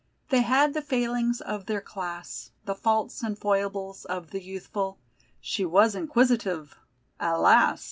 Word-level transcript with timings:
They 0.29 0.41
had 0.41 0.73
the 0.73 0.81
failings 0.81 1.41
of 1.41 1.67
their 1.67 1.79
class, 1.79 2.49
The 2.65 2.73
faults 2.73 3.21
and 3.21 3.37
foibles 3.37 4.03
of 4.05 4.31
the 4.31 4.41
youthful; 4.41 4.97
She 5.39 5.63
was 5.63 5.93
inquisitive, 5.93 6.75
alas! 7.19 7.79